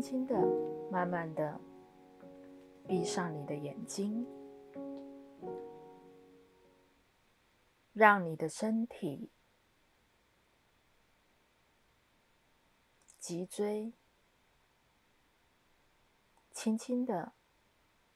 [0.00, 0.34] 轻轻的、
[0.90, 1.60] 慢慢的
[2.88, 4.26] 闭上你的眼睛，
[7.92, 9.30] 让你的身体、
[13.18, 13.92] 脊椎
[16.50, 17.34] 轻轻的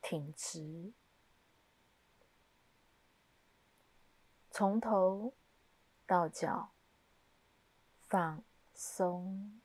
[0.00, 0.94] 挺直，
[4.50, 5.34] 从头
[6.06, 6.72] 到脚
[8.08, 9.60] 放松。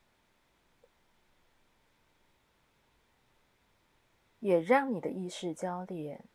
[4.40, 6.30] 也让你的意识焦点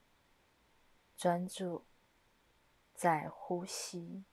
[1.16, 1.86] 专注
[2.94, 4.24] 在呼吸，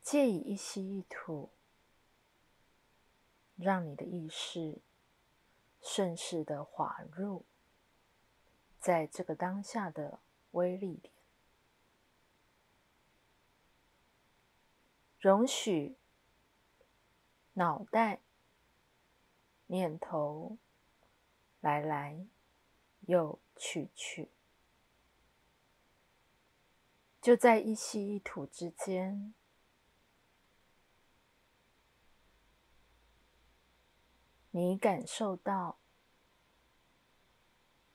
[0.00, 1.50] 借以一吸一吐，
[3.56, 4.80] 让你的意识
[5.80, 7.44] 顺势的滑入
[8.78, 10.20] 在这个当下的
[10.52, 11.12] 微力点，
[15.18, 15.96] 容许
[17.54, 18.20] 脑袋
[19.66, 20.58] 念头。
[21.60, 22.26] 来来，
[23.00, 24.30] 又去去，
[27.20, 29.34] 就在一吸一吐之间，
[34.50, 35.80] 你感受到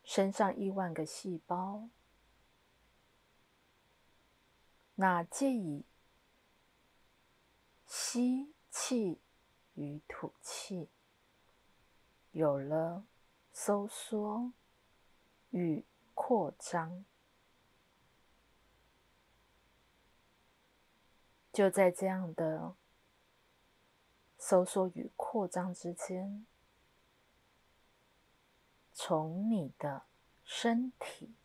[0.03, 1.89] 身上亿万个细胞，
[4.95, 5.85] 那借以
[7.87, 9.21] 吸气
[9.75, 10.89] 与吐气
[12.31, 13.05] 有了。
[13.53, 14.51] 收缩
[15.51, 17.05] 与扩张，
[21.51, 22.75] 就在这样的
[24.39, 26.45] 收缩与扩张之间，
[28.91, 30.07] 从你的
[30.43, 31.35] 身体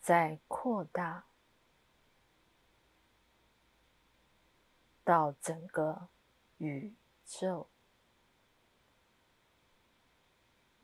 [0.00, 1.26] 在扩大
[5.02, 6.08] 到整个
[6.58, 7.70] 宇宙。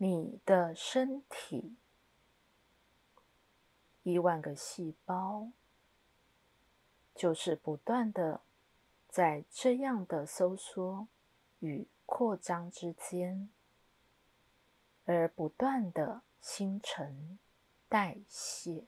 [0.02, 1.76] 你的身体，
[4.02, 5.52] 亿万个细胞，
[7.14, 8.41] 就是不断的
[9.08, 11.06] 在这样的收缩
[11.60, 13.48] 与扩张之间，
[15.04, 17.38] 而不断的新陈
[17.88, 18.86] 代谢，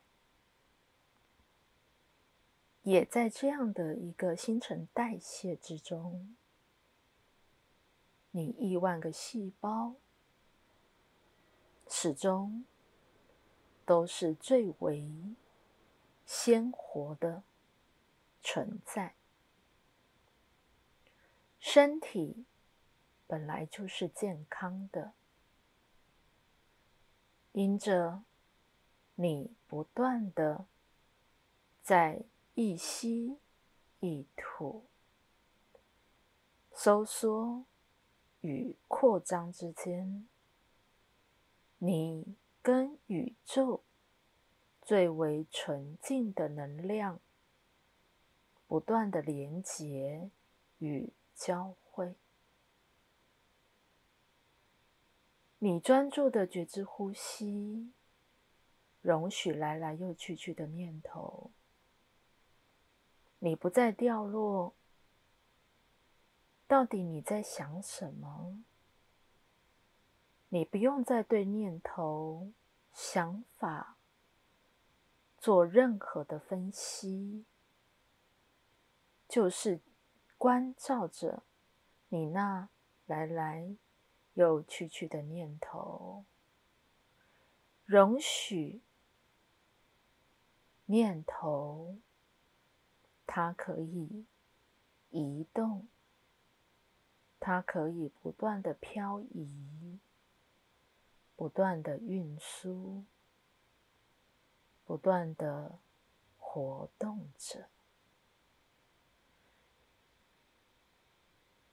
[2.83, 6.35] 也在这样的一个新陈代谢之中，
[8.33, 9.95] 你亿万个细胞。
[11.89, 12.65] 始终
[13.85, 15.35] 都是最为
[16.27, 17.43] 鲜活的
[18.43, 19.15] 存在。
[21.59, 22.45] 身体
[23.27, 25.13] 本来就是健康的，
[27.53, 28.23] 因着
[29.15, 30.67] 你不断的
[31.83, 32.23] 在
[32.55, 33.39] 一吸
[34.01, 34.85] 一吐、
[36.75, 37.65] 收缩
[38.43, 40.29] 与扩张之间。
[41.87, 43.85] 你跟宇宙
[44.81, 47.21] 最为纯净的能量
[48.67, 50.31] 不断的连接
[50.79, 52.15] 与交汇，
[55.59, 57.93] 你专注的觉知呼吸，
[59.03, 61.51] 容许来来又去去的念头，
[63.41, 64.75] 你不再掉落。
[66.67, 68.65] 到底你在想什么？
[70.55, 72.53] 你不用再对念头、
[72.93, 73.97] 想法
[75.37, 77.45] 做任何的分析，
[79.29, 79.81] 就是
[80.39, 81.43] 关照着
[82.09, 82.69] 你那
[83.07, 83.75] 来来
[84.35, 86.25] 又去去的念头，
[87.85, 88.81] 容许
[90.87, 91.97] 念头
[93.27, 94.25] 它可以
[95.11, 95.89] 移动，
[97.41, 99.99] 它可以不断的漂移。
[101.37, 103.05] 不断的运输，
[104.85, 105.79] 不断的
[106.39, 107.69] 活动着，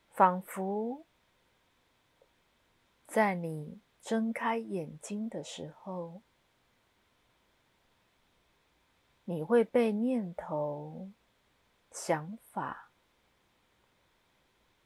[0.09, 1.05] 仿佛
[3.05, 6.21] 在你睁开眼睛的时候，
[9.25, 11.11] 你会被念头、
[11.91, 12.89] 想法，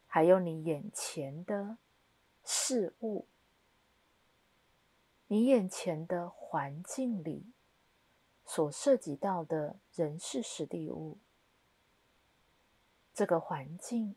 [0.08, 1.78] 还有你眼前的
[2.44, 3.28] 事物。
[5.28, 7.52] 你眼前的环境里
[8.46, 11.18] 所涉及到的人事、实地物，
[13.14, 14.16] 这个环境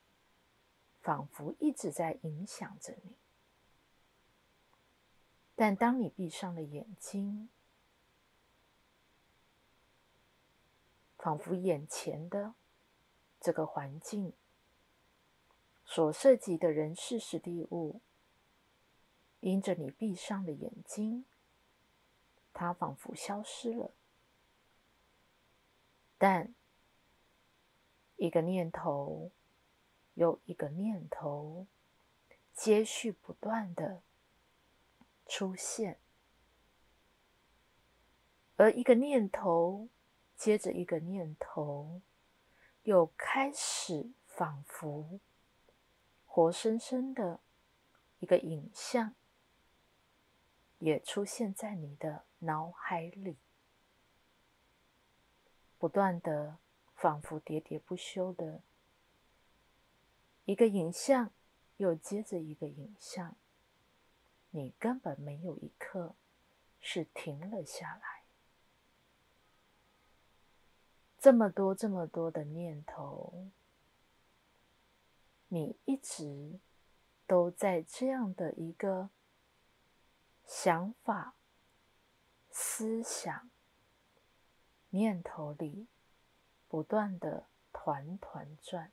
[1.00, 3.16] 仿佛一直在影响着你。
[5.54, 7.48] 但当你闭上了眼睛，
[11.16, 12.54] 仿佛眼前的
[13.40, 14.34] 这个环境
[15.84, 18.00] 所涉及的人事、实地物，
[19.40, 21.24] 因着你闭上的眼睛，
[22.52, 23.94] 它仿佛消失了。
[26.16, 26.54] 但
[28.16, 29.30] 一个念头
[30.14, 31.68] 又一个念头，
[32.52, 34.02] 接续不断的
[35.26, 36.00] 出现，
[38.56, 39.88] 而一个念头
[40.36, 42.02] 接着一个念头，
[42.82, 45.20] 又开始仿佛
[46.26, 47.38] 活生生的
[48.18, 49.14] 一个影像，
[50.78, 53.36] 也出现在你的脑海里。
[55.78, 56.58] 不断的，
[56.94, 58.62] 仿佛喋喋不休的
[60.44, 61.32] 一个影像，
[61.76, 63.36] 又接着一个影像，
[64.50, 66.16] 你根本没有一刻
[66.80, 68.24] 是停了下来。
[71.18, 73.48] 这么多、这么多的念头，
[75.48, 76.58] 你一直
[77.26, 79.10] 都在这样的一个
[80.60, 81.36] 想法、
[82.50, 83.48] 思想。
[84.88, 85.86] 念头里
[86.66, 88.90] 不断的团团转，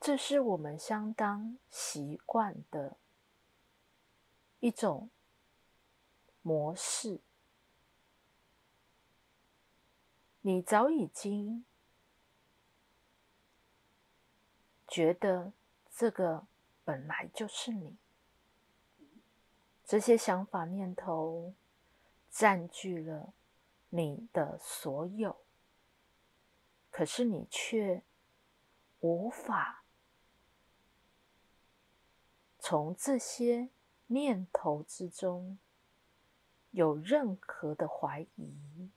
[0.00, 2.96] 这是我们相当习惯的
[4.58, 5.08] 一种
[6.42, 7.20] 模式。
[10.40, 11.64] 你早已经
[14.88, 15.52] 觉得
[16.00, 16.46] 这个
[16.82, 17.98] 本来就是你。
[19.84, 21.52] 这些想法念头
[22.30, 23.34] 占据了
[23.90, 25.44] 你的所有，
[26.90, 28.02] 可是你却
[29.00, 29.84] 无法
[32.58, 33.68] 从这些
[34.06, 35.58] 念头之中
[36.70, 38.90] 有任何的怀疑。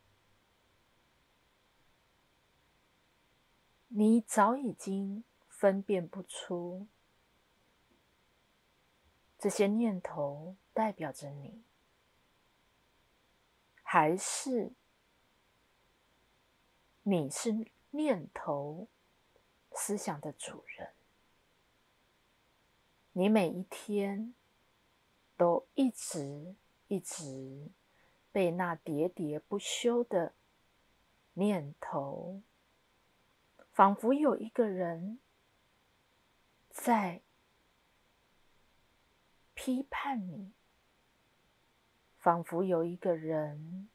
[3.89, 6.87] 你早已经分辨不出。
[9.43, 11.65] 这些念头代表着你，
[13.81, 14.71] 还是
[17.01, 18.87] 你是念头
[19.73, 20.93] 思想的主人？
[23.11, 24.33] 你每一天
[25.35, 26.55] 都一直
[26.87, 27.67] 一直
[28.31, 30.33] 被那喋喋不休的
[31.33, 32.41] 念头，
[33.73, 35.19] 仿佛有一个人
[36.69, 37.21] 在。
[39.65, 40.51] 批判你，
[42.17, 43.87] 仿佛有一个人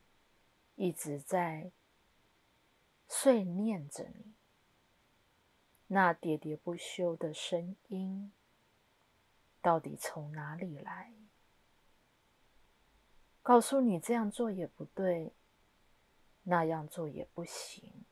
[0.77, 1.73] 一直在
[3.07, 4.33] 碎念着你。
[5.89, 8.33] 那喋喋不休的声音，
[9.61, 11.13] 到底从哪里来？
[13.43, 15.35] 告诉你这样做也不对，
[16.45, 18.07] 那样做也不行，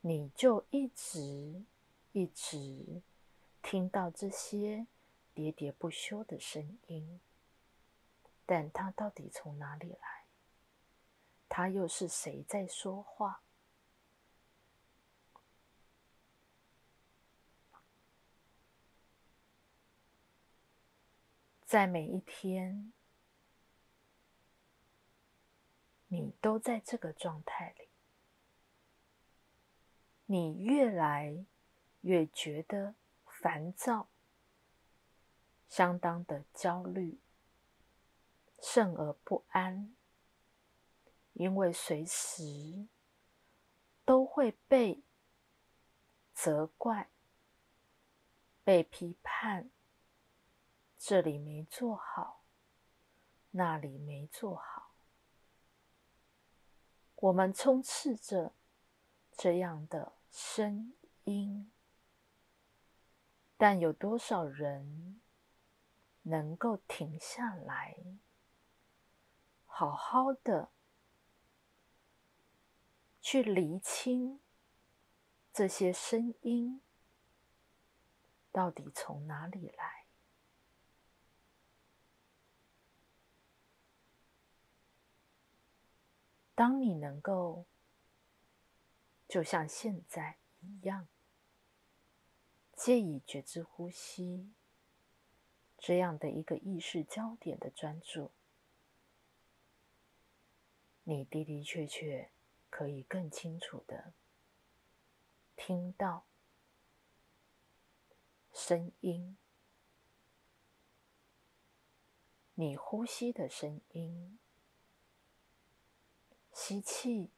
[0.00, 1.62] 你就一直
[2.12, 3.02] 一直
[3.60, 4.86] 听到这些。
[5.34, 7.20] 喋喋不休的声音，
[8.44, 10.24] 但它到底从哪里来？
[11.48, 13.42] 它又是谁在说话？
[21.64, 22.92] 在每一天，
[26.08, 27.88] 你都在这个状态里，
[30.26, 31.46] 你越来
[32.00, 34.09] 越觉得烦躁。
[35.70, 37.20] 相当的焦虑，
[38.60, 39.94] 甚而不安，
[41.32, 42.88] 因为随时
[44.04, 45.04] 都会被
[46.34, 47.08] 责怪、
[48.64, 49.70] 被批判，
[50.98, 52.42] 这里没做好，
[53.52, 54.90] 那里没做好，
[57.14, 58.52] 我们充斥着
[59.36, 61.70] 这样的声音，
[63.56, 65.19] 但有多少人？
[66.22, 67.96] 能够停下来，
[69.64, 70.70] 好好的
[73.20, 74.40] 去厘清
[75.52, 76.82] 这些声音
[78.52, 80.06] 到底从哪里来。
[86.54, 87.64] 当你能够
[89.26, 91.08] 就像现在一样，
[92.74, 94.52] 借以觉知呼吸。
[95.80, 98.30] 这样的一个意识焦点的专注，
[101.04, 102.30] 你的的确确
[102.68, 104.12] 可以更清楚的
[105.56, 106.26] 听到
[108.52, 109.38] 声音，
[112.54, 114.38] 你呼吸的声音，
[116.52, 117.30] 吸气，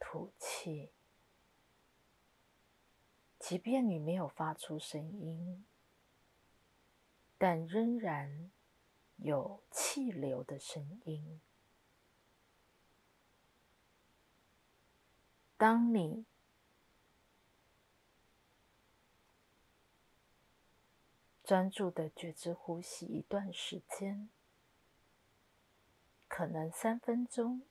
[0.00, 0.90] 吐气。
[3.38, 5.64] 即便你没有发出声音，
[7.40, 8.50] 但仍然
[9.16, 11.40] 有气流的声音。
[15.56, 16.26] 当你
[21.42, 24.28] 专注的觉知呼吸一段时间，
[26.28, 27.62] 可能三分钟、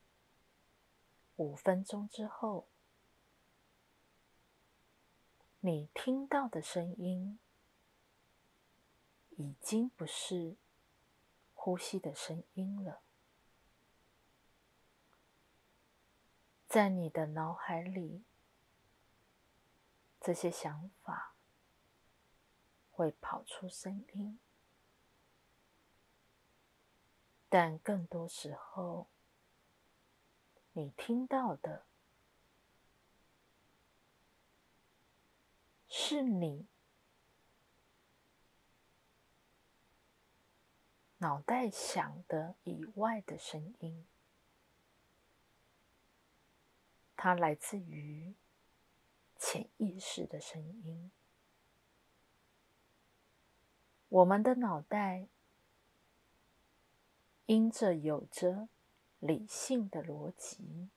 [1.36, 2.68] 五分钟之后，
[5.60, 7.38] 你听到的声音
[9.40, 10.58] 已经不是
[11.54, 13.02] 呼吸的声音了。
[16.68, 18.26] 在你的脑海里，
[20.20, 21.38] 这些想法
[22.92, 24.38] 会跑出声音，
[27.48, 29.08] 但更多时候，
[30.74, 31.86] 你听到的
[35.88, 36.68] 是你
[41.20, 44.06] 脑袋想的以外的声音。
[47.16, 48.34] 它来自于
[49.38, 51.12] 潜意识的声音。
[54.08, 55.28] 我们的脑袋
[57.46, 58.70] 因着有着
[59.20, 60.90] 理性的逻辑，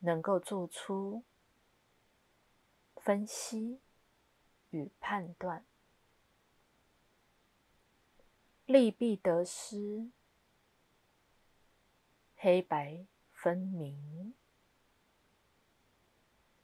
[0.00, 1.24] 能够做出
[2.96, 3.80] 分析
[4.68, 5.64] 与判断，
[8.70, 10.12] 利弊得失，
[12.36, 14.32] 黑白分明。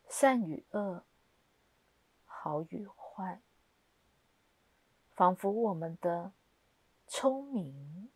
[0.08, 1.04] 善与恶，
[2.24, 3.42] 好与坏，
[5.16, 6.32] 仿佛我们的
[7.08, 8.08] 聪明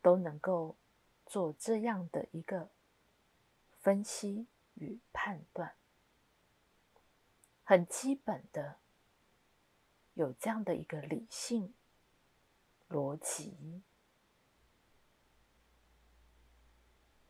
[0.00, 0.76] 都能够
[1.26, 2.70] 做这样的一个
[3.80, 5.74] 分析与判断，
[7.64, 8.78] 很基本的
[10.14, 11.74] 有这样的一个理性
[12.88, 13.82] 逻辑，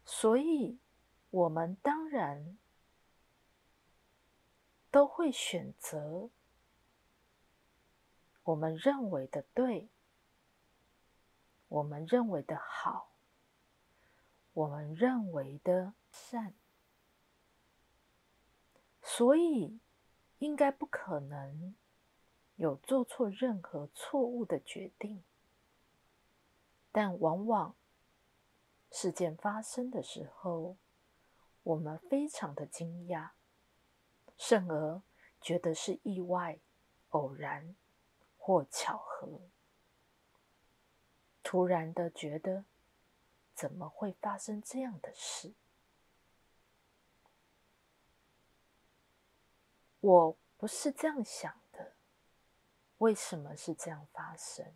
[0.04, 0.78] 所以
[1.30, 2.58] 我们当然。
[4.90, 6.30] 都会选择
[8.42, 9.90] 我们认为的对，
[11.68, 13.12] 我们认为的好，
[14.54, 16.54] 我们认为的善，
[19.02, 19.78] 所以
[20.38, 21.76] 应该不可能
[22.56, 25.22] 有做错任何错误的决定。
[26.90, 27.76] 但往往
[28.90, 30.76] 事件发生的时候，
[31.62, 33.30] 我们非常的惊讶。
[34.36, 35.02] 甚而
[35.40, 36.60] 觉得是意外、
[37.08, 37.74] 偶然
[38.36, 39.40] 或巧合，
[41.42, 42.64] 突然的觉得
[43.52, 45.54] 怎么会发生这样的事？
[50.00, 51.96] 我不是这样想的，
[52.98, 54.72] 为什么是这样发生？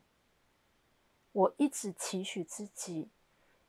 [1.32, 3.10] 我一直期许自己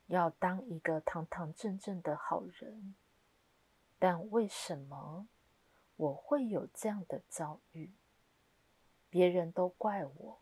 [0.06, 2.94] 要当一个堂堂正正的好人，
[3.98, 5.26] 但为什么？
[5.96, 7.92] 我会有这样的遭遇，
[9.08, 10.40] 别人都怪我，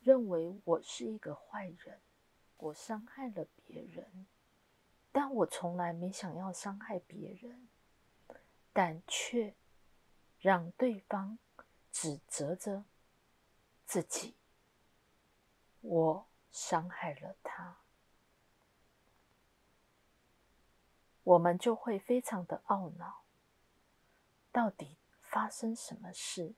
[0.00, 2.00] 认为我是一个坏人，
[2.56, 4.28] 我伤害了别人，
[5.10, 7.68] 但我从来没想要伤害别人，
[8.72, 9.56] 但却
[10.38, 11.36] 让对方
[11.90, 12.84] 指责着
[13.84, 14.36] 自己，
[15.80, 17.78] 我伤害了他，
[21.24, 23.24] 我们就会非常的懊恼。
[24.52, 26.54] 到底发生什么事？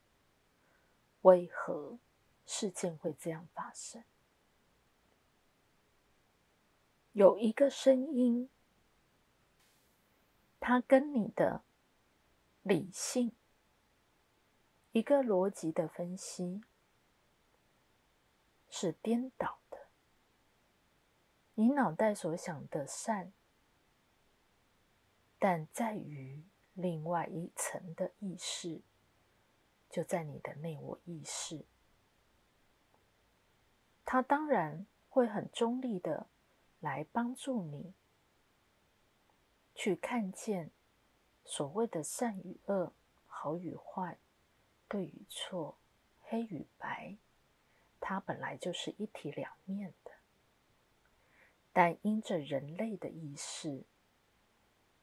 [1.23, 1.99] 为何
[2.45, 4.05] 事件会这样发生？
[7.13, 8.51] 有一个声音，
[10.59, 11.63] 它跟你的
[12.63, 13.31] 理性、
[14.91, 16.65] 一个逻辑的分析
[18.69, 19.61] 是颠倒。
[21.55, 23.33] 你脑袋所想的善，
[25.39, 26.45] 但在于。
[26.77, 28.81] 另外一层的意识，
[29.89, 31.65] 就在你的内我意识，
[34.05, 36.27] 它当然会很中立的
[36.81, 37.95] 来帮助你
[39.73, 40.73] 去看见
[41.45, 42.93] 所谓的善与恶、
[43.29, 44.19] 好与坏、
[44.89, 45.79] 对与错、
[46.25, 47.17] 黑与白，
[48.01, 50.11] 它本来就是一体两面的，
[51.75, 53.85] 但因着人类的意识，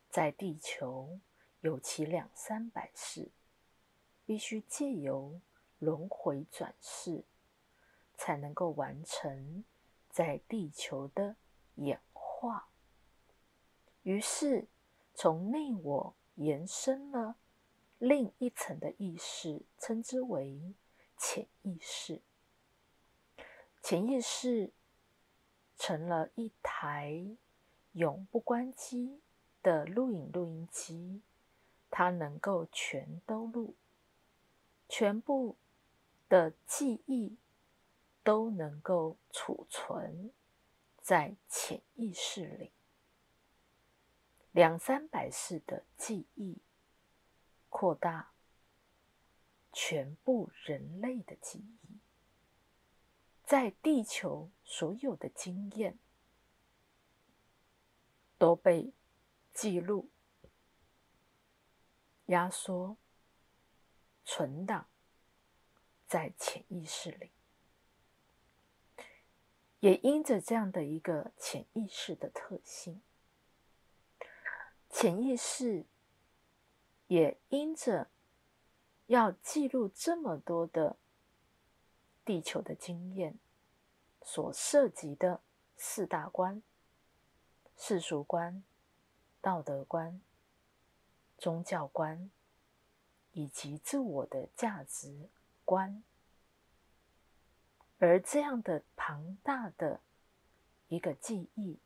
[0.09, 1.19] 在地球。
[1.63, 3.29] 有其两三百世，
[4.25, 5.39] 必须借由
[5.77, 7.23] 轮回转世，
[8.17, 9.63] 才能够完成
[10.09, 11.35] 在地球的
[11.75, 12.69] 演化。
[14.01, 14.67] 于是，
[15.13, 17.35] 从内我延伸了
[17.99, 20.73] 另一层的意识，称之为
[21.15, 22.23] 潜意识。
[23.83, 24.73] 潜意识
[25.81, 27.25] 成了一台
[27.93, 29.19] 永不关机
[29.63, 31.23] 的录影录音机，
[31.89, 33.73] 它能够全都录，
[34.87, 35.57] 全部
[36.29, 37.35] 的记忆
[38.21, 40.31] 都能够储存
[41.01, 42.71] 在潜意识里。
[44.51, 46.59] 两三百世的记忆，
[47.69, 48.33] 扩大
[49.73, 51.97] 全部人类的记忆，
[53.43, 55.99] 在地球所有的经验
[58.37, 58.93] 都被
[59.53, 60.09] 记录、
[62.27, 62.95] 压缩、
[64.23, 64.87] 存档
[66.07, 67.31] 在潜意识里，
[69.81, 73.01] 也因着这样的一个潜意识的特性。
[74.89, 75.85] 潜意识
[77.07, 78.09] 也因着
[79.07, 80.97] 要记录这么多的
[82.23, 83.37] 地球的经验，
[84.21, 85.41] 所涉及的
[85.77, 86.61] 四大观：
[87.77, 88.63] 世俗观、
[89.41, 90.21] 道德观、
[91.37, 92.29] 宗教观，
[93.33, 95.29] 以及自我的价值
[95.65, 96.03] 观。
[97.99, 100.01] 而这样的庞大的
[100.87, 101.79] 一个记忆。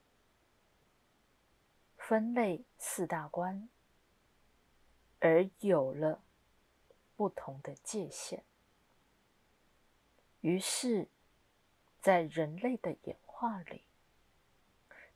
[1.98, 3.68] 分类四大关，
[5.20, 6.22] 而有了
[7.16, 8.44] 不同的界限。
[10.42, 11.08] 于是，
[12.06, 13.82] 在人类的演化里，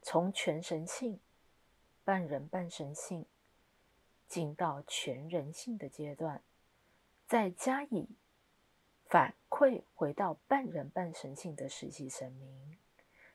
[0.01, 1.19] 从全神性、
[2.03, 3.27] 半人半神性，
[4.27, 6.41] 进到全人性的阶段，
[7.27, 8.09] 再加以
[9.05, 12.79] 反馈回到半人半神性的实际神明，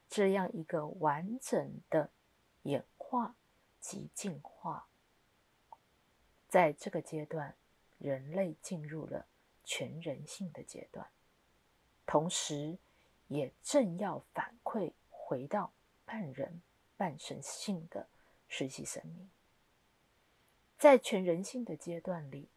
[0.09, 2.11] 这样一个完整的
[2.65, 3.37] 演化。
[3.79, 4.89] 及进化，
[6.49, 7.55] 在这个阶段，
[7.99, 9.27] 人类进入了
[9.63, 11.07] 全人性的阶段，
[12.07, 12.79] 同时
[13.35, 15.73] 也正要反馈回到
[16.05, 16.63] 半人
[16.97, 18.07] 半神性的
[18.47, 19.29] 实际生命。
[20.79, 22.49] 在全人性的阶段里，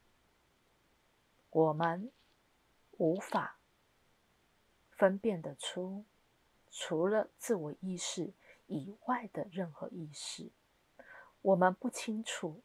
[1.49, 2.11] 我们
[2.91, 3.57] 无法
[4.91, 6.05] 分辨得出
[6.69, 8.31] 除了自我意识
[8.67, 10.51] 以外的任何意识。
[11.41, 12.61] 我们不清楚，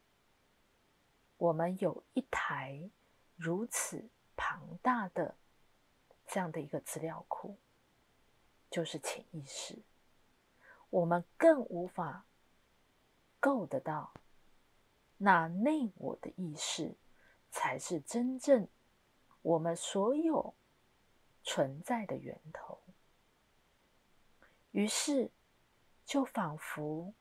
[1.37, 2.91] 我们有一台
[3.35, 5.35] 如此庞大的
[6.27, 7.57] 这样的一个资料库，
[8.73, 9.83] 就是潜意识。
[10.89, 12.25] 我们更无法
[13.39, 14.15] 够得到
[15.17, 16.97] 那内我的意识，
[17.51, 18.67] 才是真正
[19.43, 20.55] 我们所有
[21.43, 22.81] 存在的源头。
[24.71, 25.29] 于是，
[26.03, 27.13] 就仿佛。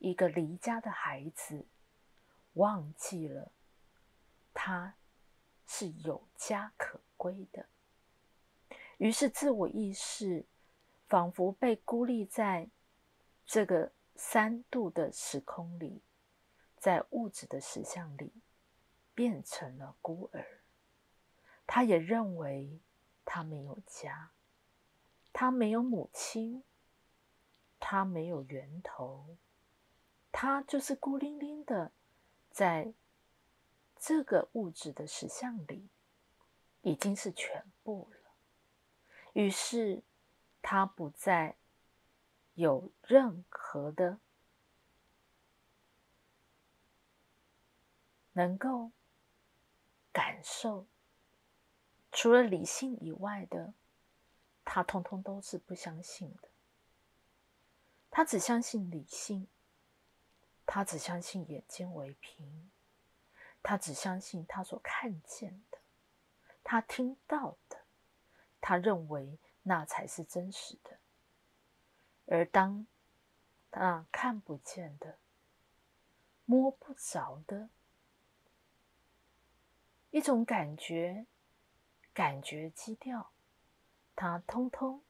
[0.00, 1.66] 一个离家的孩子
[2.52, 3.50] 忘记了，
[4.54, 4.94] 他
[5.66, 7.66] 是有家可归的。
[8.98, 10.46] 于是，自我意识
[11.08, 12.68] 仿佛被孤立在
[13.46, 16.02] 这个三度的时空里，
[16.76, 18.32] 在物质的实相里，
[19.14, 20.60] 变成了孤儿。
[21.66, 22.80] 他也认为
[23.24, 24.32] 他没有家，
[25.32, 26.62] 他没有母亲，
[27.80, 29.36] 他没有源头。
[30.30, 31.90] 他就是孤零零的，
[32.50, 32.92] 在
[33.98, 35.88] 这个物质的实相里，
[36.82, 38.30] 已经是全部了。
[39.32, 40.02] 于是，
[40.62, 41.56] 他不再
[42.54, 44.18] 有任何的
[48.32, 48.92] 能够
[50.12, 50.86] 感受，
[52.12, 53.74] 除了理性以外的，
[54.64, 56.48] 他通通都是不相信的。
[58.10, 59.48] 他只相信理性。
[60.70, 62.70] 他只相信眼睛为凭，
[63.62, 65.78] 他只相信他所看见的，
[66.62, 67.86] 他听到的，
[68.60, 69.38] 他认为
[69.68, 70.98] 那才是真实的。
[72.26, 72.86] 而当
[73.70, 75.18] 那看不见的、
[76.44, 77.68] 摸不着的
[80.10, 81.26] 一种感觉、
[82.12, 83.30] 感觉基调，
[84.16, 85.02] 它通通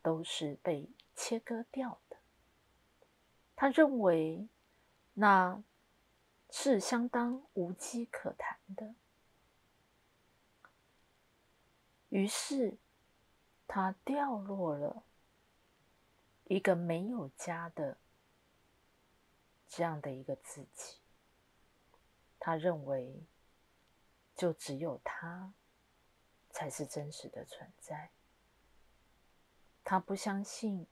[0.00, 2.16] 都是被切割掉的。
[3.54, 4.48] 他认为。
[5.18, 5.62] 那
[6.50, 8.94] 是相当无稽可谈的。
[12.10, 12.76] 于是，
[13.68, 15.04] 他掉落了
[16.44, 17.98] 一个没有家的
[19.68, 20.98] 这样的一个自己。
[22.38, 23.24] 他认为，
[24.34, 25.52] 就只有他
[26.50, 28.10] 才是真实的存在。
[29.82, 30.86] 他不相信。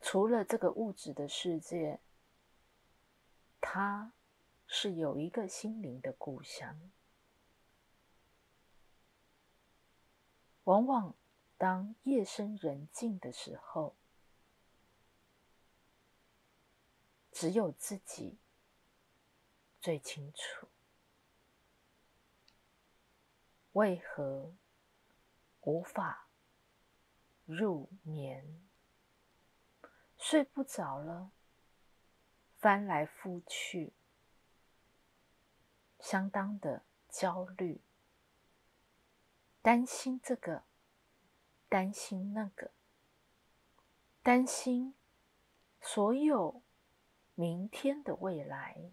[0.00, 1.98] 除了这个物质的世界
[3.58, 4.12] 他
[4.66, 6.90] 是有一个心灵的故乡。
[10.64, 11.14] 往往
[11.56, 13.94] 当夜深人静的时候，
[17.30, 18.38] 只有自己
[19.80, 20.68] 最清楚，
[23.72, 24.54] 为何
[25.60, 26.28] 无法
[27.44, 28.66] 入眠，
[30.16, 31.30] 睡不着了，
[32.56, 33.92] 翻来覆去，
[36.00, 37.82] 相当的焦虑。
[39.64, 40.64] 担心这个，
[41.70, 42.72] 担心那个，
[44.22, 44.94] 担心
[45.80, 46.60] 所有
[47.34, 48.90] 明天的未来，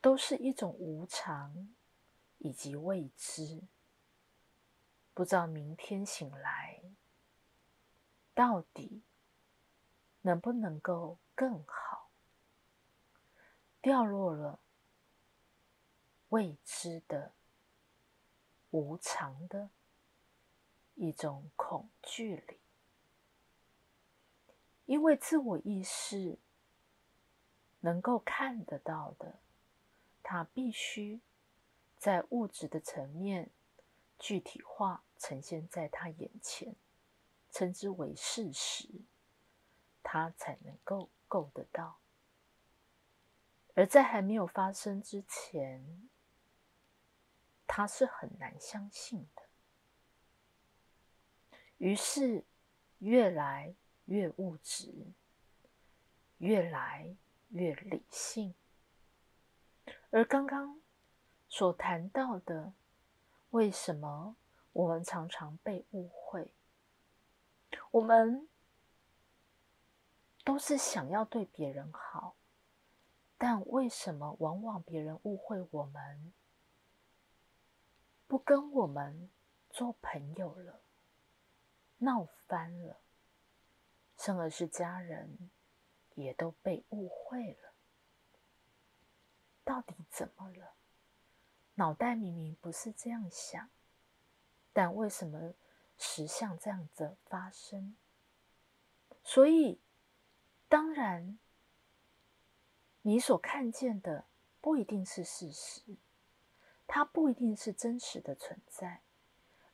[0.00, 1.74] 都是一种无常
[2.38, 3.64] 以及未知。
[5.12, 6.80] 不知道明天醒来，
[8.34, 9.02] 到底
[10.22, 12.08] 能不能够更好？
[13.80, 14.60] 掉落了
[16.28, 17.32] 未知的。
[18.70, 19.70] 无常的
[20.94, 22.58] 一种恐惧里，
[24.86, 26.38] 因为自我意识
[27.80, 29.38] 能够看得到的，
[30.22, 31.20] 它必须
[31.96, 33.50] 在物质的层面
[34.18, 36.74] 具体化呈现在他眼前，
[37.50, 38.88] 称之为事实，
[40.02, 41.98] 他才能够够得到。
[43.74, 46.08] 而在还没有发生之前，
[47.68, 49.42] 他是很难相信的，
[51.76, 52.42] 于是
[52.98, 53.74] 越来
[54.06, 55.12] 越物质，
[56.38, 57.14] 越来
[57.50, 58.54] 越理性。
[60.10, 60.80] 而刚刚
[61.48, 62.72] 所谈到的，
[63.50, 64.34] 为什么
[64.72, 66.52] 我们常常被误会？
[67.90, 68.48] 我们
[70.42, 72.34] 都是想要对别人好，
[73.36, 76.32] 但为什么往往别人误会我们？
[78.28, 79.30] 不跟我们
[79.70, 80.82] 做朋友了，
[81.96, 83.00] 闹翻了，
[84.18, 85.50] 甚而是家人
[86.14, 87.72] 也都被误会了。
[89.64, 90.74] 到底怎么了？
[91.76, 93.70] 脑袋明明不是这样想，
[94.74, 95.54] 但为什么
[95.96, 97.96] 实像这样子发生？
[99.24, 99.80] 所以，
[100.68, 101.38] 当然，
[103.00, 104.26] 你所看见的
[104.60, 105.96] 不一定是事实。
[106.90, 109.02] 它不一定是真实的存在，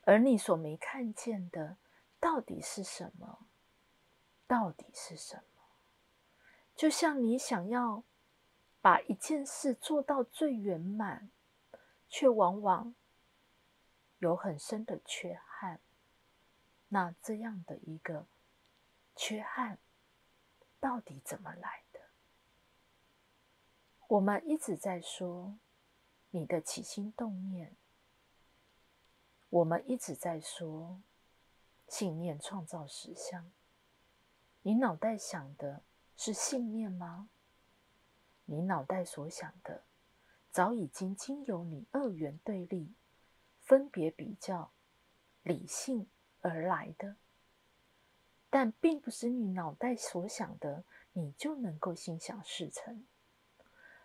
[0.03, 1.77] 而你所没看见的，
[2.19, 3.47] 到底是什么？
[4.45, 5.63] 到底是什么？
[6.75, 8.03] 就像你想要
[8.81, 11.31] 把一件事做到最圆满，
[12.09, 12.93] 却往往
[14.19, 15.79] 有很深的缺憾。
[16.89, 18.27] 那这样的一个
[19.15, 19.79] 缺憾，
[20.81, 22.01] 到底怎么来的？
[24.07, 25.57] 我们一直在说。
[26.35, 27.77] 你的起心动念，
[29.47, 31.01] 我们一直在说
[31.87, 33.49] 信念创造实相。
[34.61, 35.81] 你脑袋想的
[36.17, 37.29] 是信念吗？
[38.43, 39.85] 你脑袋所想的，
[40.51, 42.93] 早已经经由你二元对立、
[43.61, 44.73] 分别比较、
[45.41, 46.05] 理性
[46.41, 47.15] 而来的，
[48.49, 53.07] 但并不是你脑袋所想的，你就能够心想事成，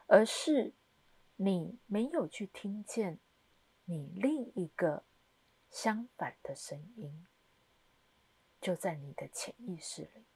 [0.06, 0.74] 而是。
[1.42, 3.18] 你没有去听见
[3.86, 5.04] 你另一个
[5.70, 7.26] 相反的声音，
[8.60, 10.26] 就在你的潜意识里。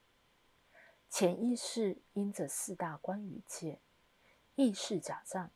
[1.07, 3.79] 潜意识因着四大关语界、
[4.55, 5.51] 意识假象、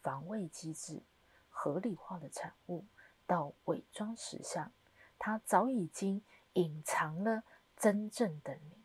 [0.00, 1.02] 防卫机制、
[1.48, 2.84] 合理化的产物，
[3.26, 4.72] 到伪装实相，
[5.18, 7.42] 它早已经隐藏了
[7.76, 8.84] 真正的你。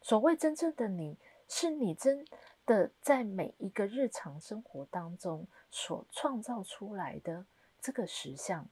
[0.00, 1.18] 所谓真正的你，
[1.50, 2.24] 是你真。
[2.66, 7.44] 的在每一个日常生活当中所创造出来的
[7.80, 8.68] 这个实相，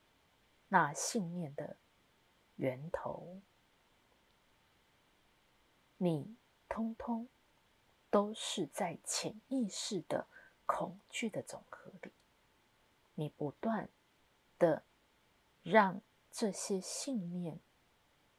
[0.69, 1.77] 那信念的
[2.55, 3.41] 源头，
[5.97, 6.37] 你
[6.69, 7.27] 通通
[8.09, 10.29] 都是在潜意识的
[10.65, 12.13] 恐惧的总和里，
[13.17, 13.89] 你不断
[14.61, 14.85] 的
[15.65, 17.59] 让这些信念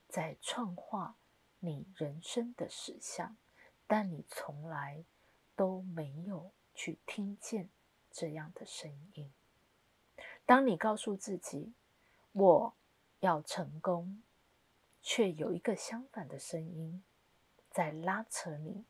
[0.07, 1.17] 在创化
[1.59, 3.35] 你人生的实相，
[3.89, 5.03] 但你从来。
[5.59, 7.69] 都没有去听见
[8.09, 9.29] 这样的声音。
[10.45, 11.73] 当你告诉自己
[12.31, 12.73] “我
[13.19, 14.23] 要成功”，
[15.03, 17.03] 却有一个相反的声音
[17.69, 18.85] 在拉扯你。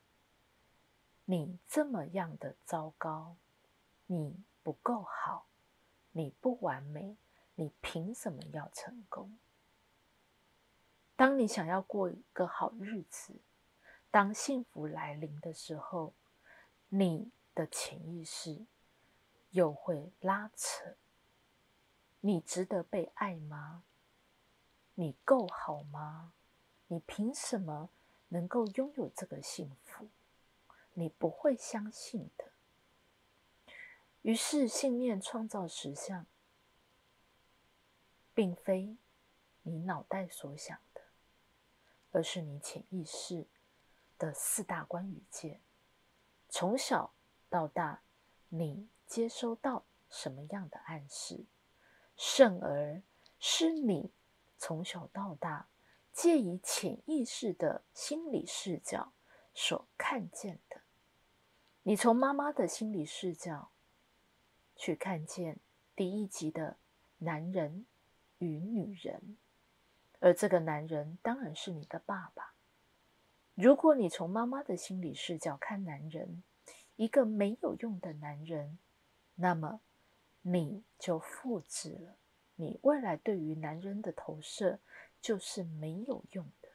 [1.26, 3.36] 你这么样的糟糕，
[4.06, 5.48] 你不够好，
[6.12, 7.18] 你不完美，
[7.56, 9.40] 你凭什么要成功？
[11.16, 13.34] 当你想要过一个好日子，
[14.12, 16.14] 当幸福来临的时候，
[16.90, 18.66] 你的潜意识
[19.52, 20.96] 又会拉扯。
[22.22, 23.84] 你值得被爱吗？
[24.96, 26.34] 你够好吗？
[26.88, 27.90] 你凭什么
[28.30, 30.10] 能够拥有这个幸福？
[30.94, 32.52] 你不会相信的。
[34.24, 36.26] 于是，信念创造实相，
[38.34, 38.98] 并非
[39.62, 41.02] 你脑袋所想的，
[42.12, 43.46] 而是你潜意识
[44.20, 45.60] 的四大关语界。
[46.50, 47.12] 从小
[47.50, 48.04] 到大，
[48.50, 51.46] 你接收到什么样的暗示，
[52.16, 53.02] 甚而
[53.40, 54.12] 是你
[54.60, 55.68] 从小到大
[56.14, 59.14] 借以潜意识的心理视角
[59.56, 60.82] 所看见的。
[61.82, 63.72] 你从妈妈的心理视角。
[64.82, 65.60] 去看见
[65.94, 66.78] 第一集的
[67.18, 67.86] 男人
[68.38, 69.36] 与女人，
[70.22, 72.54] 而这个男人当然是你的爸爸。
[73.62, 76.44] 如果你从妈妈的心理视角看男人，
[76.96, 78.80] 一个没有用的男人，
[79.36, 79.82] 那么
[80.44, 82.16] 你就复制了
[82.56, 84.80] 你未来对于男人的投射，
[85.22, 86.70] 就是没有用的。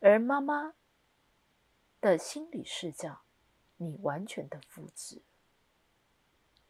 [0.00, 0.74] 而妈妈
[2.02, 3.22] 的心理视角，
[3.78, 5.22] 你完全的复制。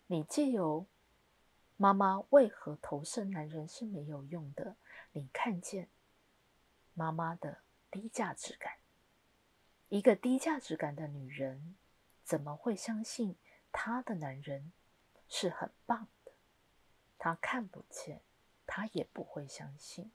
[0.07, 0.87] 你借由
[1.77, 4.77] 妈妈为何投射男人是没有用的？
[5.11, 5.89] 你看见
[6.95, 7.59] 妈妈的
[7.97, 8.75] 低价值感。
[9.89, 11.77] 一个低价值感的女人，
[12.23, 13.37] 怎么会相信
[13.73, 14.73] 她的男人
[15.29, 16.33] 是很棒的？
[17.17, 18.21] 她看不见，
[18.67, 20.13] 她也不会相信，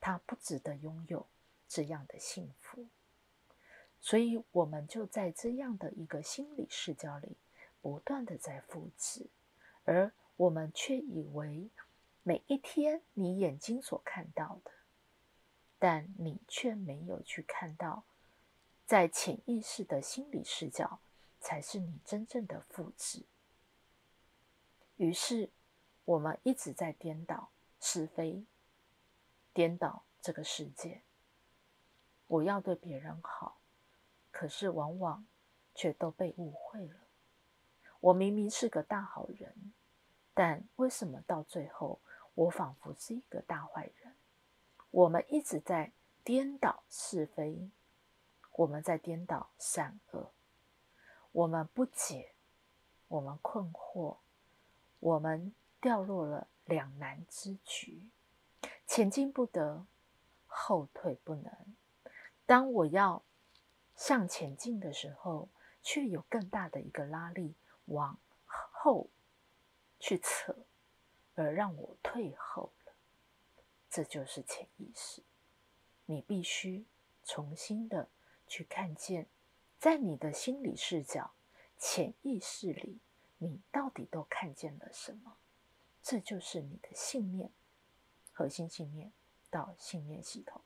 [0.00, 1.26] 她不值得拥有
[1.68, 2.88] 这样的幸福。
[4.00, 7.36] 所以，我们就在这样的一个心理视角里。
[7.82, 9.30] 不断的在复制，
[9.84, 11.70] 而我们却以为
[12.22, 14.70] 每一天你眼睛所看到的，
[15.80, 18.04] 但你却没有去看到，
[18.86, 21.00] 在潜意识的心理视角
[21.40, 23.24] 才是你真正的复制。
[24.98, 25.50] 于是，
[26.04, 28.44] 我们一直在颠倒是非，
[29.54, 31.00] 颠倒这个世界。
[32.26, 33.58] 我要对别人好，
[34.30, 35.26] 可是往往
[35.74, 36.96] 却都被误会了。
[38.00, 39.72] 我明明是个大好人，
[40.34, 42.00] 但为什么到最后
[42.34, 44.09] 我仿佛是一个大坏人？
[44.90, 45.92] 我们一直在
[46.24, 47.70] 颠倒是非，
[48.52, 50.32] 我们在颠倒善恶，
[51.32, 52.32] 我们不解，
[53.08, 54.18] 我们困惑，
[54.98, 58.02] 我们掉落了两难之局，
[58.86, 59.86] 前进不得，
[60.46, 61.52] 后退不能。
[62.46, 63.22] 当我要
[63.94, 65.48] 向前进的时候，
[65.82, 67.54] 却有更大的一个拉力。
[67.86, 69.08] 往后
[69.98, 70.54] 去扯，
[71.34, 72.70] 而让我退后，
[73.90, 75.22] 这就是潜意识。
[76.06, 76.86] 你必须
[77.24, 78.08] 重新的
[78.46, 79.26] 去看见，
[79.78, 81.32] 在你的心理视角、
[81.78, 83.00] 潜意识里，
[83.38, 85.36] 你到底都看见了什么？
[86.02, 87.50] 这就是你的信念，
[88.32, 89.12] 核心信念
[89.50, 90.62] 到信念系统。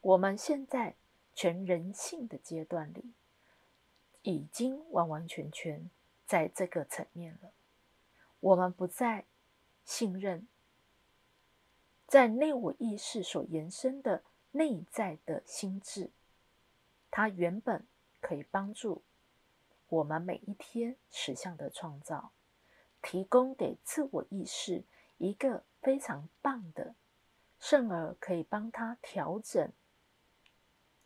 [0.00, 0.96] 我们现在
[1.34, 3.12] 全人性的阶段里，
[4.22, 5.90] 已经完完全全。
[6.24, 7.52] 在这个层面了，
[8.40, 9.26] 我们不再
[9.84, 10.48] 信任
[12.12, 16.10] 在内我意识所延伸的内在的心智，
[17.10, 17.86] 它原本
[18.20, 19.02] 可以帮助
[19.88, 22.32] 我们每一天实相的创造，
[23.00, 24.84] 提供给自我意识
[25.16, 26.94] 一个非常棒的，
[27.58, 29.72] 甚而可以帮他调整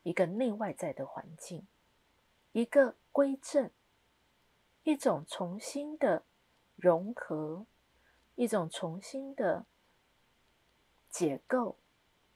[0.02, 1.68] 一个内外在的环境，
[2.50, 3.70] 一个归正。
[4.82, 6.24] 一种重新的
[6.74, 7.64] 融合，
[8.34, 9.66] 一种重新的
[11.18, 11.78] 解构，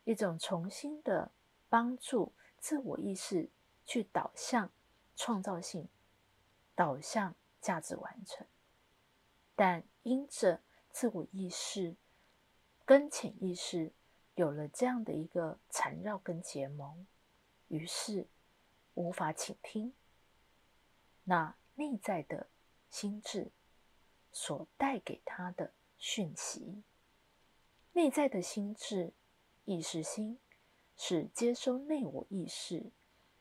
[0.05, 1.33] 一种重新的
[1.69, 3.51] 帮助自我意识
[3.85, 4.73] 去导向
[5.14, 5.87] 创造性，
[6.75, 8.47] 导向价值完成。
[9.55, 11.95] 但因着自我意识
[12.87, 13.93] 跟潜意识
[14.35, 17.07] 有了这样的一个缠绕跟结盟，
[17.69, 18.27] 于是
[18.95, 19.93] 无法倾听。
[21.25, 21.55] 那。
[21.77, 22.51] 内在的
[22.90, 23.51] 心智
[24.33, 26.83] 所带给他的讯息，
[27.92, 29.12] 内在的心智
[29.64, 30.38] 意识心
[30.96, 32.90] 是接收内我意识，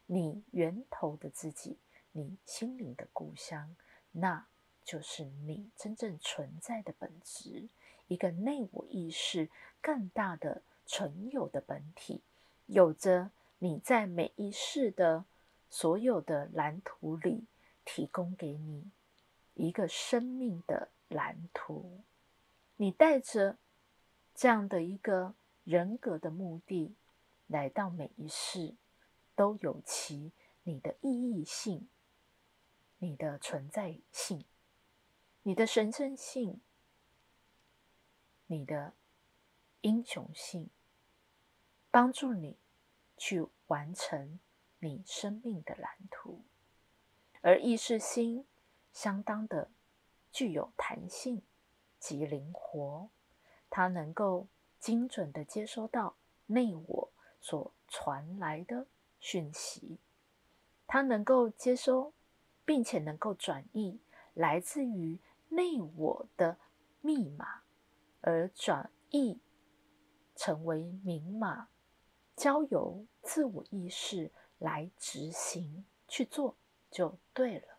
[0.05, 1.77] 你源头的自己，
[2.11, 3.75] 你心灵的故乡，
[4.11, 4.47] 那
[4.83, 7.69] 就是你真正存在的本质，
[8.07, 9.49] 一个内我意识
[9.81, 12.21] 更大的存有的本体，
[12.65, 15.25] 有着你在每一世的
[15.69, 17.45] 所有的蓝图里。
[17.85, 18.91] 提供给你
[19.55, 22.01] 一个生命的蓝图，
[22.75, 23.57] 你带着
[24.39, 26.95] 这样的一个人格的目的
[27.47, 28.73] 来到每一世，
[29.35, 30.31] 都有其
[30.63, 31.89] 你的意义性。
[32.99, 34.45] 你的存在性、
[35.43, 36.61] 你的神圣性、
[38.45, 38.93] 你的
[39.81, 40.69] 英雄性，
[41.91, 42.55] 帮助你
[43.17, 44.39] 去完成
[44.79, 46.45] 你生命的蓝图。
[47.41, 48.45] 而意识心
[48.93, 49.69] 相当的
[50.31, 51.41] 具有弹性
[51.99, 53.09] 及灵活，
[53.69, 54.47] 它能够
[54.79, 56.15] 精准的接收到
[56.47, 58.87] 内我所传来的
[59.19, 59.97] 讯息，
[60.87, 62.13] 它能够接收，
[62.65, 63.99] 并且能够转译
[64.33, 66.57] 来自于内我的
[67.01, 67.61] 密码，
[68.21, 69.39] 而转译
[70.35, 71.69] 成为明码，
[72.35, 76.55] 交由自我意识来执行去做。
[76.91, 77.77] 就对了，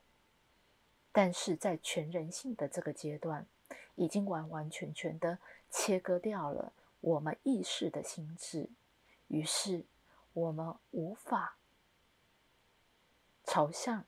[1.10, 3.48] 但是在全人性的这个阶段，
[4.00, 8.70] 已经完完全全的切割掉了我们意识的心智，
[9.28, 9.84] 于是
[10.32, 11.58] 我们无法
[13.44, 14.06] 朝向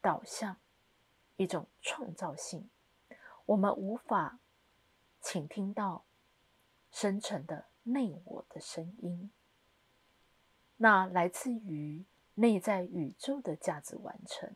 [0.00, 0.56] 导向
[1.36, 2.70] 一种创造性，
[3.44, 4.38] 我们无法
[5.20, 6.04] 倾听到
[6.90, 9.30] 深沉的内我的声音，
[10.78, 12.04] 那来自于。
[12.40, 14.54] 内在宇宙的价值完成，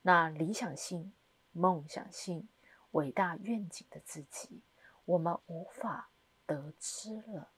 [0.00, 1.12] 那理想性、
[1.52, 2.48] 梦想性、
[2.92, 4.62] 伟大愿景的自己，
[5.04, 6.10] 我们无法
[6.46, 7.50] 得知了。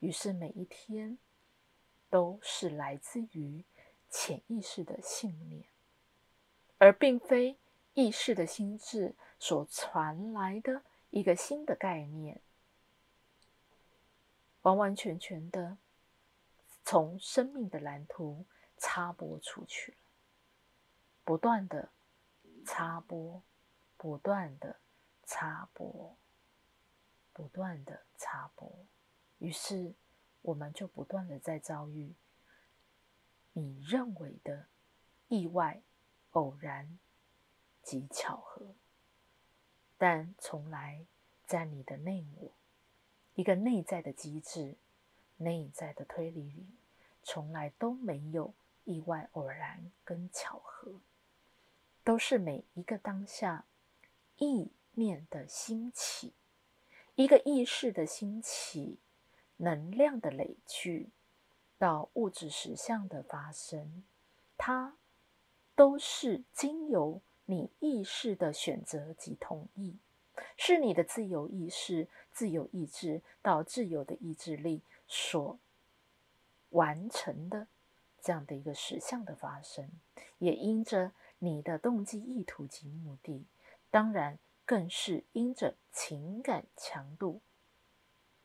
[0.00, 1.18] 于是每一天
[2.10, 3.64] 都是来自于
[4.10, 5.64] 潜意识的信念，
[6.78, 7.56] 而并非
[7.94, 12.40] 意识的心智所传来的一个新的概念，
[14.62, 15.76] 完完全全的
[16.84, 18.44] 从生命的蓝图。
[18.84, 19.98] 插播出去了，
[21.22, 21.90] 不断的
[22.66, 23.40] 插播，
[24.02, 24.80] 不断的
[25.24, 26.16] 插播，
[27.32, 28.68] 不断的插播，
[29.38, 29.94] 于是
[30.40, 32.12] 我们就不断的在遭遇
[33.52, 34.66] 你认为的
[35.28, 35.80] 意外、
[36.32, 36.98] 偶然
[37.84, 38.74] 及巧合，
[39.96, 41.06] 但从来
[41.46, 42.50] 在你的内我
[43.36, 44.74] 一个内在的机制、
[45.36, 46.66] 内在的推理里，
[47.22, 48.52] 从来都没有。
[48.84, 51.00] 意外、偶然跟巧合，
[52.02, 53.64] 都是每一个当下
[54.42, 56.32] 意念的兴起，
[57.14, 58.98] 一个意识的兴起，
[59.58, 61.10] 能量的累积，
[61.78, 64.02] 到物质实相的发生，
[64.58, 64.96] 它
[65.76, 69.96] 都是经由你意识的选择及同意，
[70.56, 75.56] 是你的自由意识、自由意志到自由的意志力所
[76.70, 77.68] 完成的。
[78.20, 79.88] 这样的一个实相的发生，
[80.38, 83.44] 也因着你的动机、意图及目的，
[83.92, 87.42] 当然更是因着情感强度，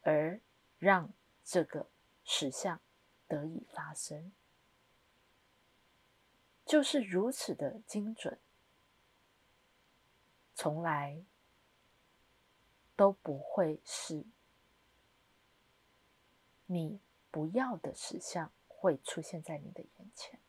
[0.01, 0.39] 而
[0.77, 1.11] 让
[1.43, 1.89] 这个
[2.23, 2.79] 实相
[3.27, 4.31] 得以发生，
[6.63, 8.39] 就是如此的精准，
[10.53, 11.23] 从来
[12.95, 14.25] 都不会是
[16.67, 16.99] 你
[17.31, 18.51] 不要的实相。
[18.79, 20.39] 会出现在你的眼前。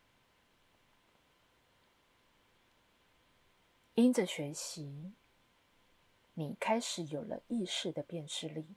[3.99, 5.13] 因着学习，
[6.35, 8.77] 你开始有了意识的辨识力，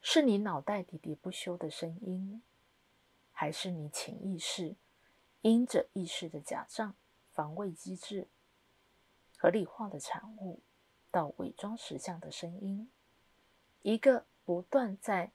[0.00, 2.42] 是你脑袋喋喋不休的声音，
[3.30, 4.76] 还是你潜意识
[5.42, 6.96] 因着意识的假象、
[7.34, 8.28] 防卫机制、
[9.36, 10.62] 合理化的产物，
[11.10, 12.90] 到伪装实相的声音，
[13.82, 15.32] 一个不断在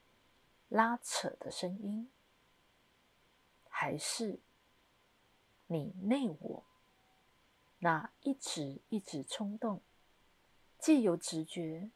[0.70, 2.10] 拉扯的声音。
[3.70, 4.40] 还是
[5.68, 6.66] 你内我
[7.84, 9.82] 那一直一直冲动，
[10.80, 11.92] 借由直觉，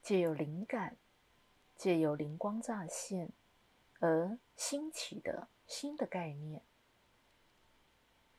[0.00, 0.96] 借由灵感，
[1.76, 3.30] 借由灵光乍现
[4.00, 6.62] 而兴起的新的概念，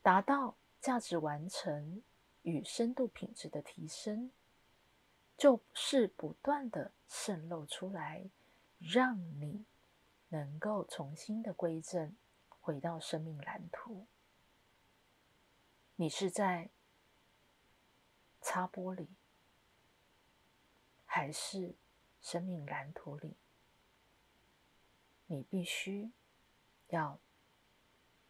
[0.02, 2.02] 达到价值完成
[2.42, 4.32] 与深度品质的提升，
[5.38, 8.28] 就是不断的渗漏出来，
[8.80, 9.64] 让你
[10.30, 12.16] 能够重新的归正。
[12.62, 14.06] 回到生命蓝图，
[15.96, 16.68] 你是在
[18.40, 19.06] 擦玻璃，
[21.04, 21.74] 还是
[22.20, 23.36] 生命蓝图里？
[25.26, 26.10] 你必须
[26.88, 27.20] 要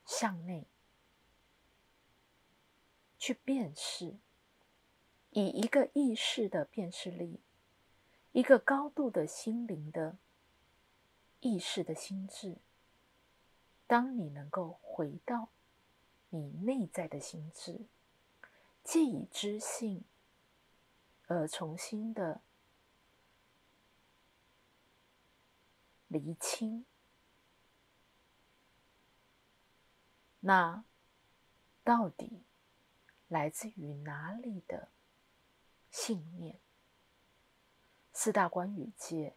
[0.05, 0.67] 向内
[3.17, 4.19] 去辨识，
[5.31, 7.41] 以一个意识的辨识力，
[8.33, 10.19] 一个高度的心灵的
[11.41, 12.59] 意识的心智。
[13.87, 15.49] 当你能够回到
[16.29, 17.87] 你内在的心智，
[18.83, 20.05] 借以知性
[21.27, 22.43] 而重新的
[26.09, 26.85] 厘清，
[30.41, 30.85] 那
[31.85, 32.43] 到底
[33.29, 34.89] 来自于哪里的
[35.91, 36.59] 信念？
[38.13, 39.37] 四大关语界，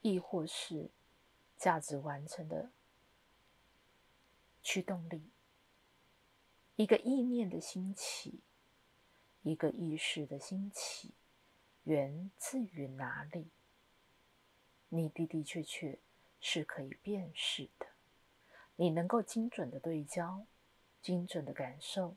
[0.00, 0.90] 亦或是
[1.58, 2.70] 价值完成的
[4.62, 5.33] 驱动力？
[6.76, 8.40] 一个意念的兴起，
[9.42, 11.14] 一个意识的兴起，
[11.84, 13.50] 源自于哪里？
[14.88, 15.98] 你的的确确
[16.40, 17.86] 是可以辨识的，
[18.76, 20.46] 你能够精准的对焦，
[21.00, 22.16] 精准的感受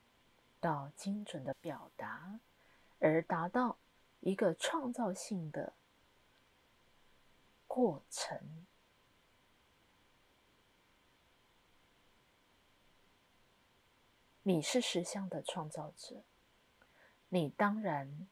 [0.60, 2.40] 到精准的表达，
[3.00, 3.78] 而达到
[4.22, 5.74] 一个创造性的
[7.68, 8.66] 过程。
[14.48, 16.24] 你是实相的创造者，
[17.28, 18.30] 你当然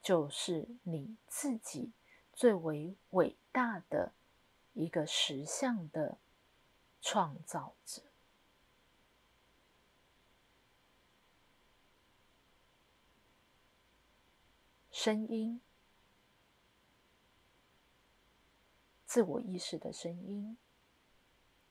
[0.00, 1.90] 就是你自己
[2.32, 4.12] 最为伟大的
[4.74, 6.18] 一个实相的
[7.00, 8.02] 创造者。
[14.92, 15.60] 声音，
[19.04, 20.56] 自我意识的声音，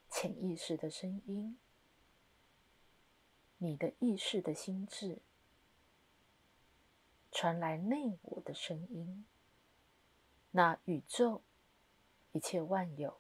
[0.10, 1.58] 潜意识的声音。
[3.62, 5.20] 你的意识的心智
[7.30, 9.26] 传来内我的声音，
[10.52, 11.44] 那宇宙
[12.32, 13.20] 一切万有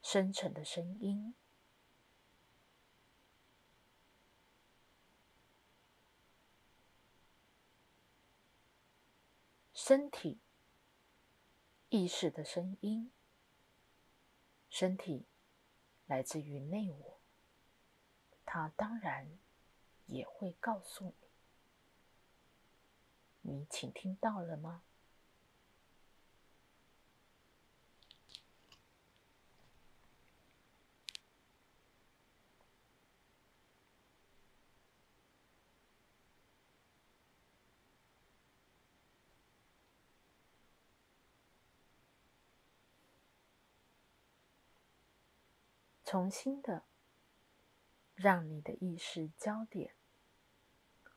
[0.00, 1.34] 生成的声音，
[9.74, 10.38] 身体
[11.90, 13.12] 意识的声音，
[14.70, 15.26] 身体
[16.06, 17.15] 来自于内我。
[18.46, 19.28] 他当然
[20.06, 21.12] 也会告诉
[23.42, 24.82] 你，你请听到了吗？
[46.04, 46.84] 重新的。
[48.16, 49.94] 让你的意识焦点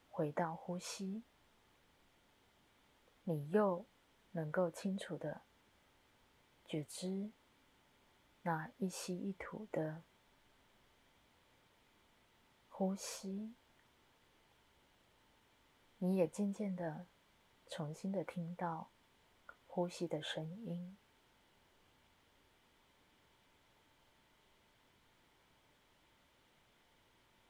[0.10, 1.24] 回到呼吸，
[3.24, 3.86] 你又
[4.32, 5.42] 能够清楚的
[6.66, 7.32] 觉知
[8.42, 10.04] 那一吸一吐的
[12.68, 13.54] 呼吸，
[16.00, 17.08] 你也渐渐的
[17.66, 18.92] 重新的听到
[19.68, 20.98] 呼吸的声音。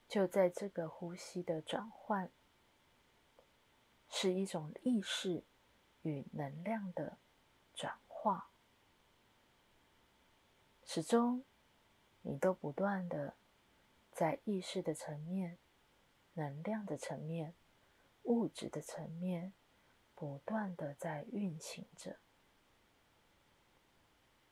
[0.10, 2.32] 就在这个呼吸的转换，
[4.10, 5.44] 是一种意识
[6.02, 7.20] 与能量的
[7.76, 8.50] 转化，
[10.84, 11.46] 始终
[12.24, 13.36] 你都不断的
[14.12, 15.60] 在意识的层面、
[16.34, 17.54] 能量的层面、
[18.24, 19.54] 物质的层面，
[20.16, 22.18] 不断的在运行着。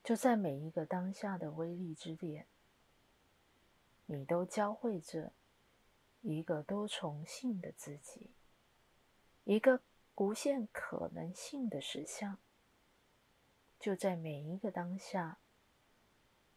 [0.04, 2.46] 就在每一个当下的威力之点，
[4.06, 5.32] 你都交汇着。
[6.20, 8.30] 一个多重性的自己，
[9.44, 9.80] 一个
[10.16, 12.38] 无限可能性的实相，
[13.78, 15.38] 就在每一个当下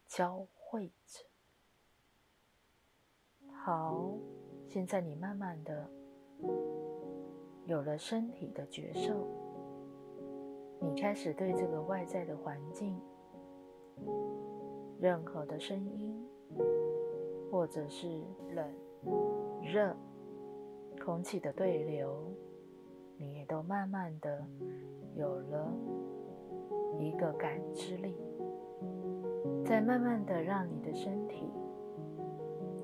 [0.06, 1.24] 交汇着。
[3.64, 4.12] 好，
[4.68, 5.88] 现在你慢慢的
[7.66, 9.28] 有了身体的觉受，
[10.80, 13.00] 你开始对这个外在的环境，
[15.00, 16.28] 任何的声音，
[17.50, 18.08] 或者是
[18.50, 18.91] 冷。
[19.62, 19.96] 热，
[21.04, 22.30] 空气的对流，
[23.16, 24.44] 你也都慢慢的
[25.16, 25.72] 有了
[26.98, 28.16] 一个感知力，
[29.64, 31.50] 再慢慢的让你的身体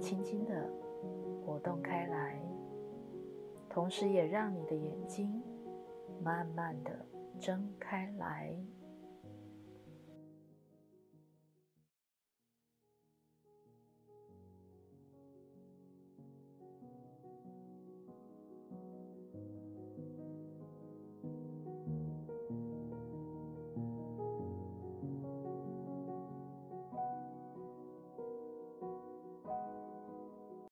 [0.01, 0.71] 轻轻的
[1.45, 2.41] 活动开来，
[3.69, 5.43] 同时也让你的眼睛
[6.23, 6.91] 慢慢的
[7.39, 8.57] 睁开来。